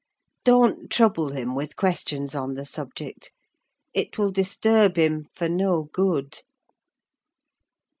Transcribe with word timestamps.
Don't 0.43 0.89
trouble 0.89 1.29
him 1.29 1.53
with 1.53 1.75
questions 1.75 2.33
on 2.33 2.55
the 2.55 2.65
subject: 2.65 3.31
it 3.93 4.17
will 4.17 4.31
disturb 4.31 4.97
him, 4.97 5.27
for 5.31 5.47
no 5.47 5.89
good." 5.93 6.39